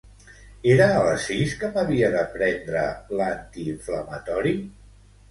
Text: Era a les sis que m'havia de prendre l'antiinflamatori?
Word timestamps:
Era 0.75 0.85
a 0.93 1.01
les 1.07 1.25
sis 1.25 1.51
que 1.59 1.67
m'havia 1.75 2.09
de 2.15 2.23
prendre 2.37 2.85
l'antiinflamatori? 3.19 4.55